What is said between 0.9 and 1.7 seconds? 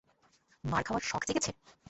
শখ জেগেছে?